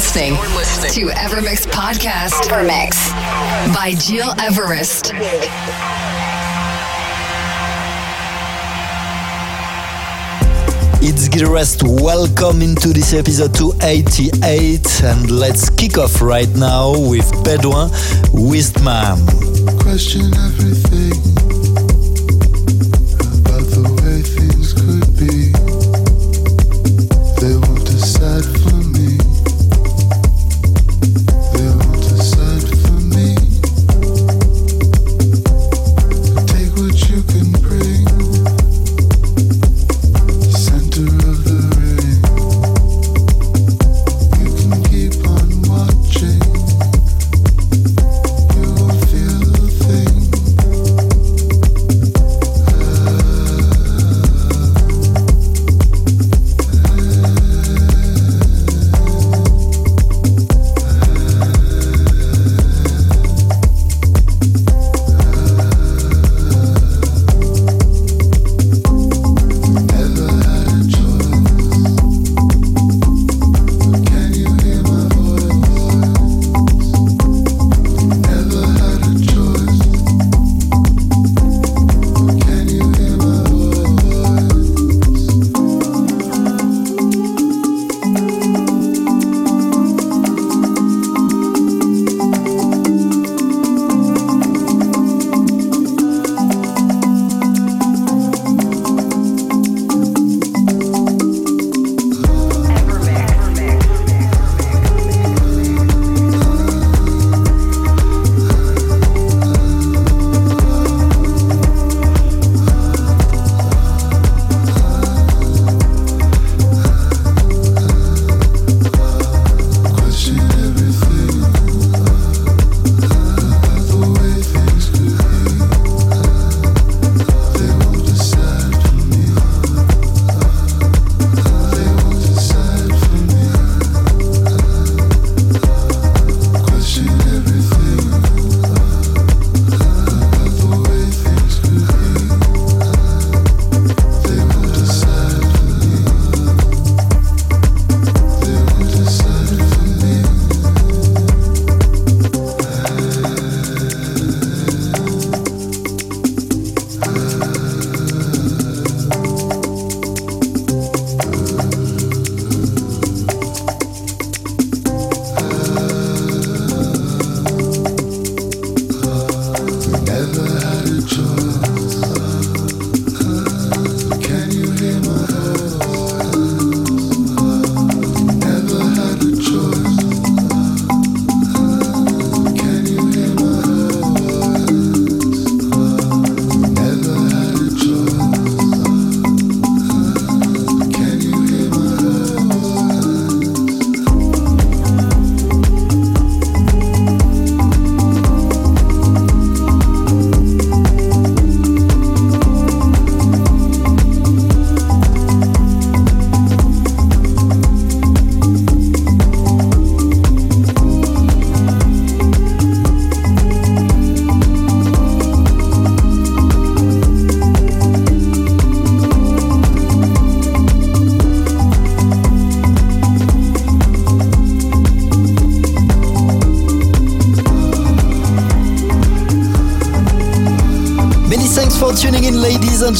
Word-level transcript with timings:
listening 0.00 0.32
to 0.32 1.12
Evermix 1.12 1.66
Podcast. 1.66 2.48
Evermix 2.48 3.10
by 3.74 3.92
Gil 4.08 4.32
Everest. 4.40 5.12
It's 11.02 11.28
Gil 11.28 11.48
Everest. 11.48 11.82
Welcome 11.82 12.62
into 12.62 12.94
this 12.94 13.12
episode 13.12 13.54
288 13.54 15.04
and 15.04 15.30
let's 15.30 15.68
kick 15.68 15.98
off 15.98 16.22
right 16.22 16.48
now 16.56 16.92
with 16.92 17.30
Bedouin 17.44 17.90
Wistman. 18.32 19.20
Question 19.82 20.32
everything 20.32 21.59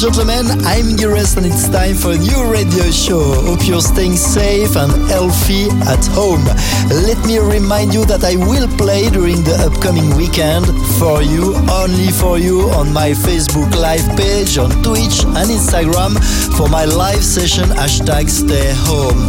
gentlemen, 0.01 0.47
I'm 0.65 0.97
Gires 0.97 1.37
and 1.37 1.45
it's 1.45 1.69
time 1.69 1.95
for 1.95 2.13
a 2.13 2.17
new 2.17 2.51
radio 2.51 2.91
show. 2.91 3.21
Hope 3.45 3.69
you're 3.69 3.83
staying 3.83 4.17
safe 4.17 4.75
and 4.75 4.91
healthy 5.11 5.69
at 5.85 6.01
home. 6.17 6.43
Let 6.89 7.21
me 7.27 7.39
remind 7.39 7.93
you 7.93 8.07
that 8.07 8.25
I 8.25 8.37
will 8.37 8.67
play 8.79 9.11
during 9.11 9.45
the 9.45 9.61
upcoming 9.61 10.17
weekend 10.17 10.65
for 10.97 11.21
you, 11.21 11.53
only 11.69 12.09
for 12.17 12.39
you, 12.39 12.71
on 12.73 12.95
my 12.95 13.11
Facebook 13.11 13.77
live 13.77 14.17
page, 14.17 14.57
on 14.57 14.71
Twitch 14.83 15.21
and 15.37 15.53
Instagram 15.53 16.17
for 16.57 16.71
my 16.71 16.87
live 16.87 17.23
session 17.23 17.69
hashtag 17.69 18.31
stay 18.31 18.73
home. 18.89 19.29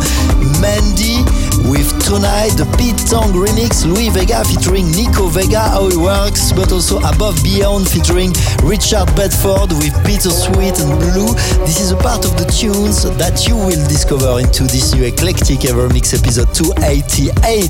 Mandy 0.63 1.19
with 1.69 1.89
tonight 2.03 2.53
the 2.57 2.65
Pete 2.77 2.97
Tong 3.09 3.33
remix, 3.33 3.85
Louie 3.85 4.09
Vega 4.09 4.43
featuring 4.45 4.91
Nico 4.91 5.27
Vega, 5.27 5.59
how 5.59 5.87
it 5.87 5.97
works, 5.97 6.51
but 6.51 6.71
also 6.71 6.99
Above 6.99 7.41
Beyond 7.43 7.87
featuring 7.87 8.31
Richard 8.63 9.07
Bedford 9.15 9.73
with 9.81 9.93
Peter 10.05 10.29
Sweet 10.29 10.79
and 10.79 10.93
Blue. 10.99 11.33
This 11.65 11.79
is 11.79 11.91
a 11.91 11.97
part 11.97 12.25
of 12.25 12.37
the 12.37 12.45
tunes 12.45 13.03
that 13.17 13.47
you 13.47 13.55
will 13.55 13.83
discover 13.87 14.39
into 14.39 14.63
this 14.63 14.93
new 14.93 15.05
eclectic 15.05 15.65
ever 15.65 15.89
mix 15.89 16.13
episode 16.13 16.53
288. 16.53 17.69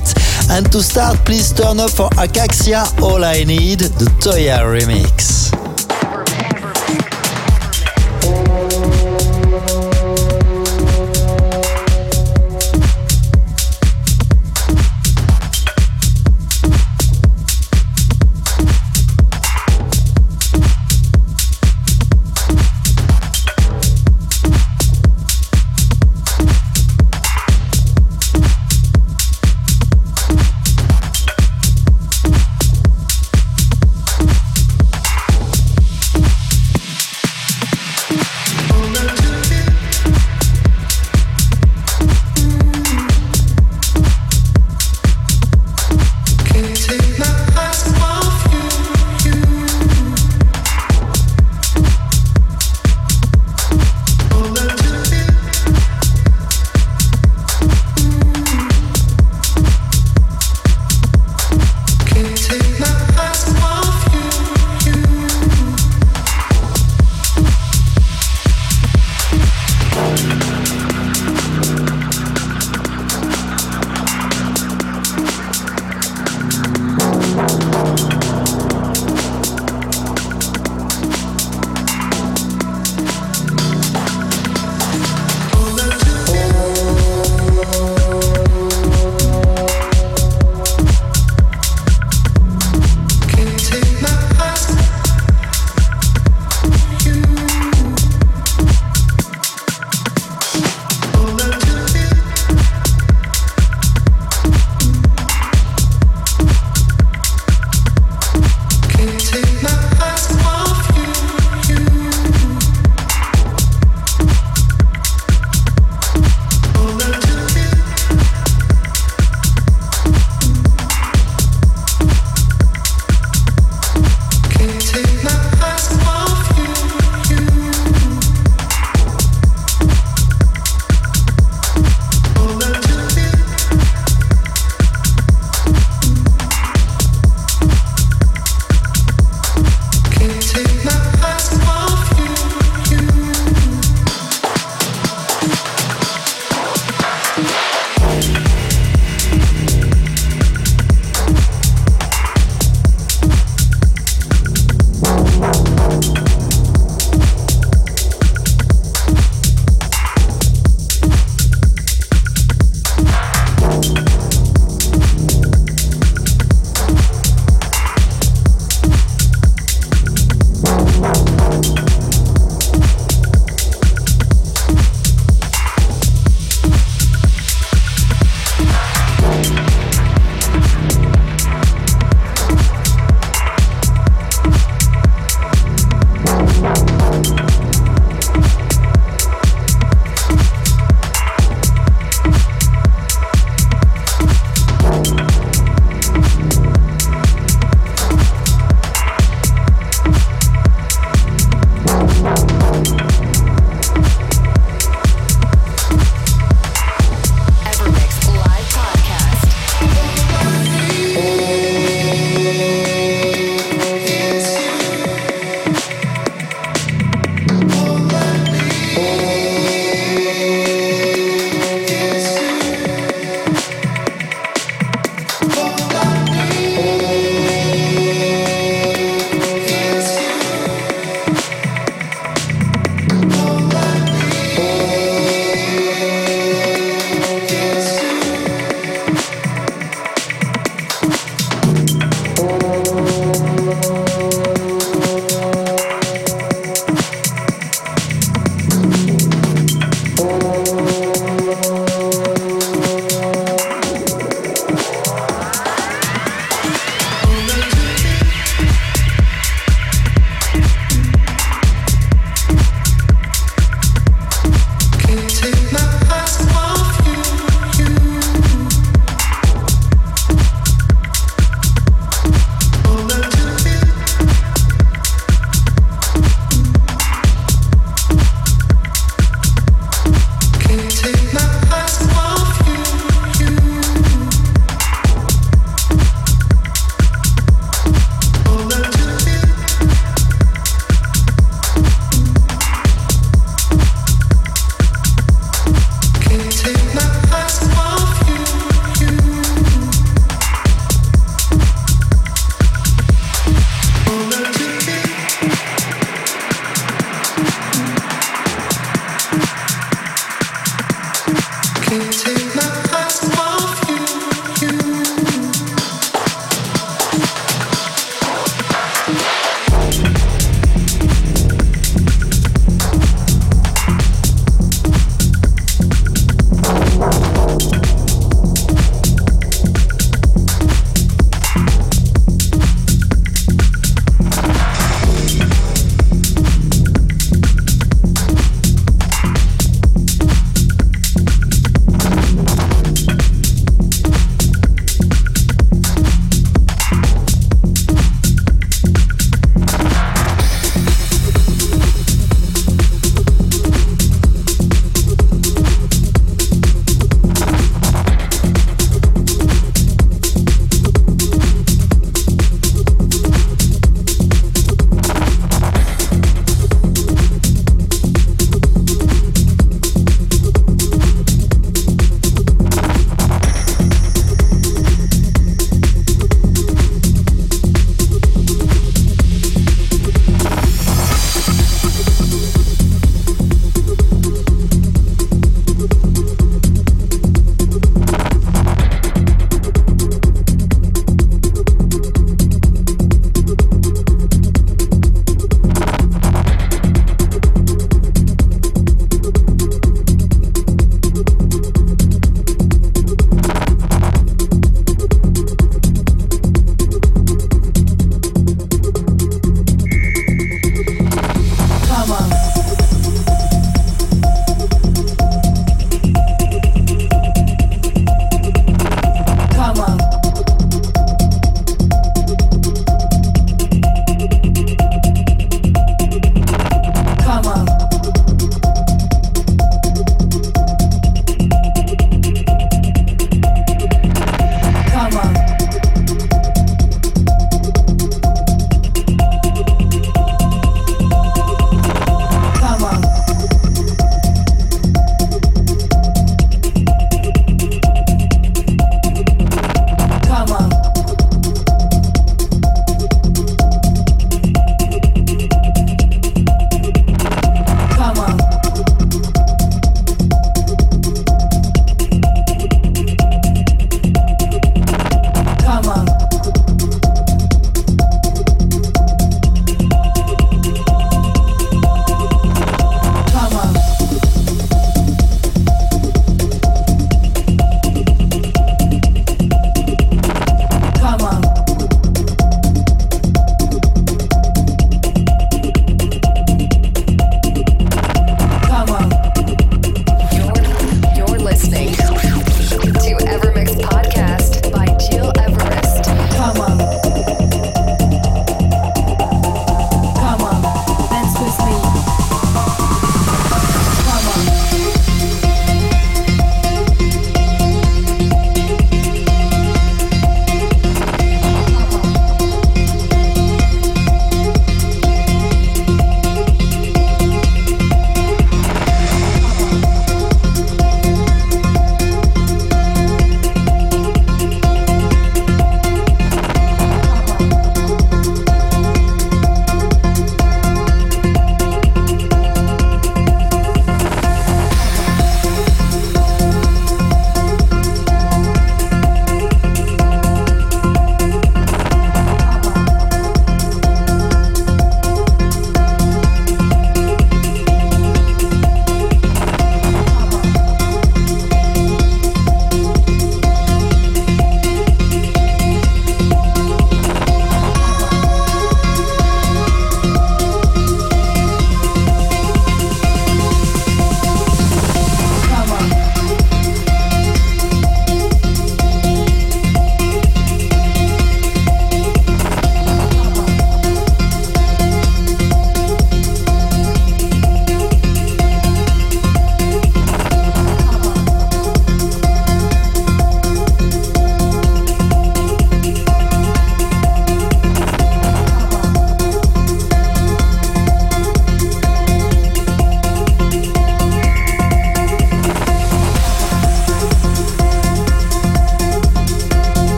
And 0.50 0.70
to 0.72 0.82
start, 0.82 1.16
please 1.24 1.52
turn 1.52 1.80
up 1.80 1.90
for 1.90 2.08
Acaxia 2.20 2.84
All 3.00 3.24
I 3.24 3.44
Need, 3.44 3.80
the 3.80 4.06
Toya 4.20 4.60
remix. 4.66 5.61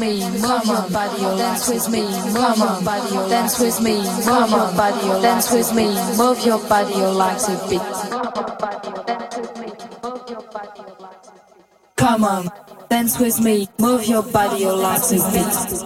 Me, 0.00 0.20
move 0.40 0.64
your 0.64 0.88
body, 0.90 1.20
oh, 1.20 1.36
dance 1.36 1.68
with 1.68 1.88
me, 1.90 2.00
move 2.00 2.56
your 2.56 2.82
body, 2.82 3.10
oh, 3.12 3.28
dance 3.28 3.60
with 3.60 3.80
me, 3.82 3.96
move 3.98 4.50
your 4.50 4.72
body, 4.74 4.98
oh, 5.02 5.22
dance 5.22 5.52
with 5.52 5.74
me, 5.74 5.84
move 6.16 6.44
your 6.44 6.58
body, 6.68 6.94
legs 6.94 7.48
a 7.48 7.56
bit. 7.68 7.82
Come 11.96 12.24
on, 12.24 12.48
dance 12.88 13.18
with 13.18 13.40
me, 13.40 13.68
move 13.78 14.06
your 14.06 14.22
body, 14.22 14.64
legs 14.64 15.12
a 15.12 15.16
bit. 15.32 15.79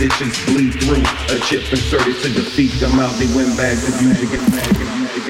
visions 0.00 0.46
bleed 0.46 0.72
through. 0.82 1.02
A 1.36 1.38
chip 1.40 1.70
inserted 1.70 2.16
to 2.22 2.32
defeat 2.32 2.72
the 2.80 2.88
mouthy 2.88 3.26
windbags 3.36 3.86
of 3.86 4.02
music 4.02 4.30
and 4.32 4.50
magic. 4.50 5.29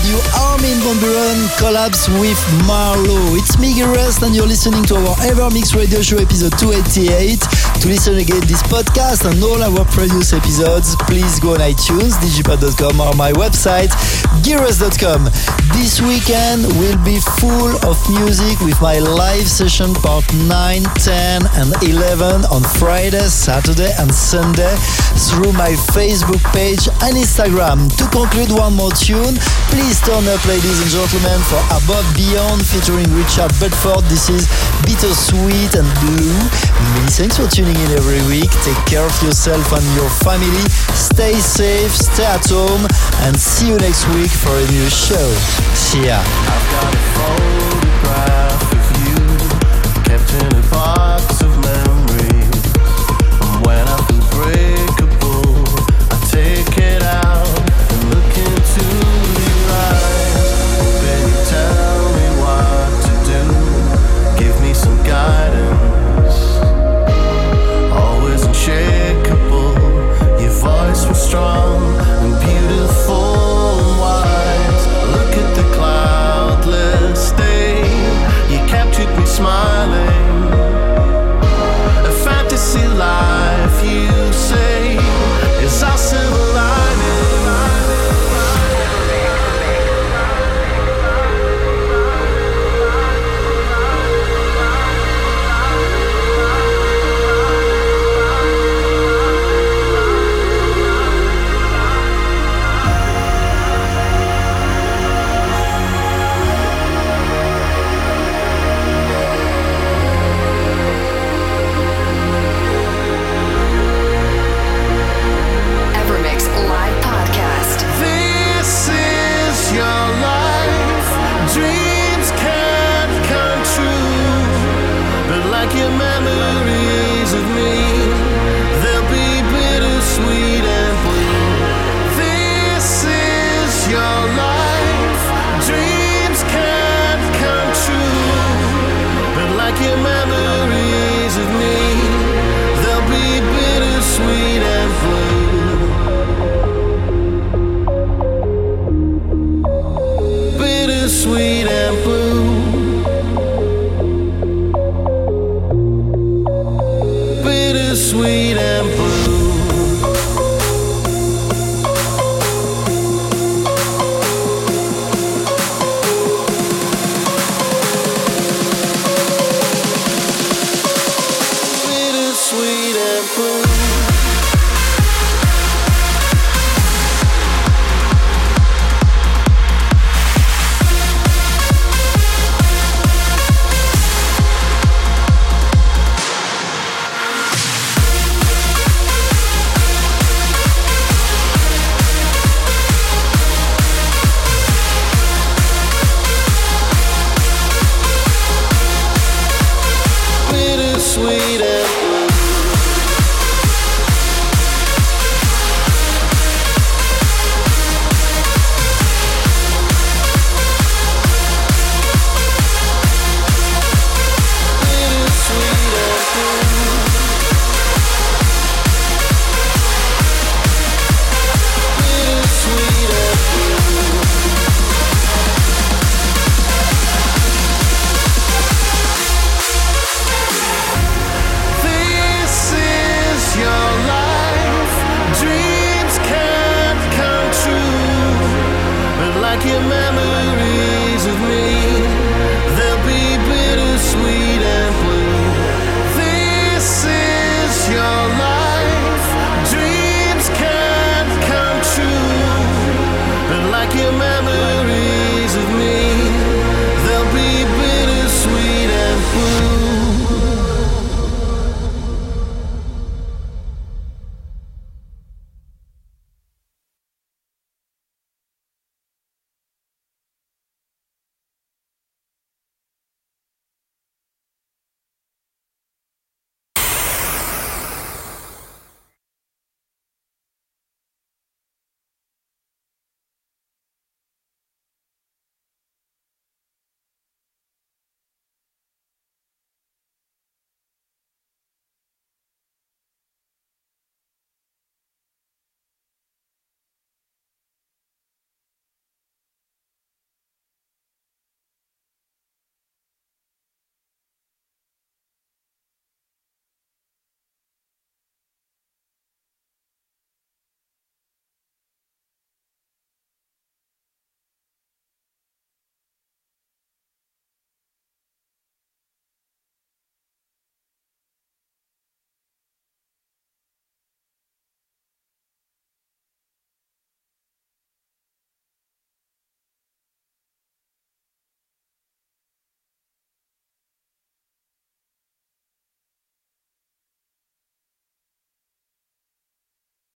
collabs 1.61 2.09
with 2.19 2.41
Marlowe. 2.65 3.37
It's 3.37 3.55
Gil 3.55 3.87
Everest 3.87 4.23
and 4.23 4.35
you're 4.35 4.47
listening 4.47 4.83
to 4.85 4.95
our 4.95 5.15
EverMix 5.29 5.75
Radio 5.75 6.01
Show 6.01 6.17
episode 6.17 6.57
288. 6.57 7.39
To 7.81 7.87
listen 7.87 8.17
again 8.17 8.41
this 8.49 8.61
podcast 8.63 9.29
and 9.29 9.41
all 9.43 9.61
our 9.61 9.85
previous 9.93 10.33
episodes, 10.33 10.95
please 11.07 11.39
go 11.39 11.53
on 11.53 11.61
iTunes, 11.61 12.17
digipad.com 12.17 12.99
or 12.99 13.13
my 13.13 13.31
website, 13.33 13.89
gileverest.com. 14.41 15.25
This 15.77 16.01
weekend 16.01 16.65
will 16.81 16.97
be 17.05 17.21
full 17.39 17.77
of 17.85 17.97
music 18.09 18.59
with 18.61 18.79
my 18.81 18.99
live 18.99 19.47
session 19.47 19.93
part 19.93 20.25
9, 20.33 20.83
10 20.83 21.41
and 21.61 21.71
11 21.85 22.45
on 22.49 22.61
Friday, 22.81 23.29
Saturday 23.29 23.93
and 23.99 24.13
Sunday 24.13 24.75
through 25.29 25.53
my 25.53 25.71
Facebook 25.93 26.41
page 26.51 26.89
and 27.05 27.15
Instagram. 27.15 27.85
To 27.97 28.05
conclude 28.09 28.51
one 28.51 28.73
more 28.73 28.91
tune, 28.91 29.37
please 29.69 30.00
turn 30.05 30.25
up 30.27 30.43
ladies 30.45 30.81
and 30.81 30.89
gentlemen 30.89 31.39
for 31.45 31.61
Above 31.77 32.05
Beyond 32.15 32.65
featuring 32.65 33.05
Richard 33.13 33.53
Bedford. 33.59 34.01
This 34.09 34.29
is 34.29 34.47
Bittersweet 34.81 35.75
and 35.77 35.85
Blue. 36.01 36.33
Many 36.97 37.11
thanks 37.11 37.37
for 37.37 37.45
tuning 37.47 37.75
in 37.75 37.91
every 37.93 38.21
week. 38.25 38.49
Take 38.65 38.81
care 38.89 39.05
of 39.05 39.13
yourself 39.21 39.71
and 39.73 39.85
your 39.93 40.09
family. 40.25 40.65
Stay 40.97 41.33
safe, 41.37 41.91
stay 41.93 42.25
at 42.25 42.47
home 42.49 42.87
and 43.27 43.37
see 43.37 43.69
you 43.69 43.77
next 43.77 44.07
week 44.15 44.31
for 44.31 44.55
a 44.57 44.65
new 44.71 44.89
show. 44.89 45.29
See 45.77 46.07
ya. 46.07 46.17
I've 46.17 46.67
got 46.73 46.89
a 46.89 47.03
photograph 47.17 48.61
of 48.73 48.87
you 49.05 49.21
kept 50.01 50.33
in 50.33 50.49
a 50.57 50.63
box 50.71 51.40